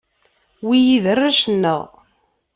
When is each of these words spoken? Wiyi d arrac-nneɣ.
Wiyi 0.67 0.97
d 1.03 1.05
arrac-nneɣ. 1.11 1.81